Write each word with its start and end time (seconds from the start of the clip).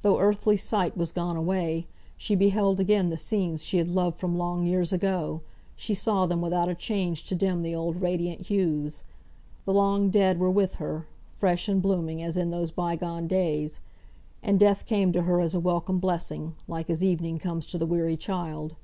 Though 0.00 0.18
earthly 0.18 0.56
sight 0.56 0.96
was 0.96 1.12
gone 1.12 1.36
away, 1.36 1.86
she 2.16 2.34
beheld 2.34 2.80
again 2.80 3.10
the 3.10 3.16
scenes 3.16 3.62
she 3.62 3.78
had 3.78 3.86
loved 3.86 4.18
from 4.18 4.36
long 4.36 4.66
years 4.66 4.92
ago! 4.92 5.40
she 5.76 5.94
saw 5.94 6.26
them 6.26 6.40
without 6.40 6.68
a 6.68 6.74
change 6.74 7.26
to 7.26 7.36
dim 7.36 7.62
the 7.62 7.72
old 7.72 8.00
radiant 8.02 8.48
hues. 8.48 9.04
The 9.64 9.72
long 9.72 10.10
dead 10.10 10.40
were 10.40 10.50
with 10.50 10.74
her, 10.82 11.06
fresh 11.28 11.68
and 11.68 11.80
blooming 11.80 12.20
as 12.20 12.36
in 12.36 12.50
those 12.50 12.72
bygone 12.72 13.28
days. 13.28 13.78
And 14.42 14.58
death 14.58 14.84
came 14.84 15.12
to 15.12 15.22
her 15.22 15.40
as 15.40 15.54
a 15.54 15.60
welcome 15.60 16.00
blessing, 16.00 16.56
like 16.66 16.90
as 16.90 17.04
evening 17.04 17.38
comes 17.38 17.64
to 17.66 17.78
the 17.78 17.86
weary 17.86 18.16
child. 18.16 18.74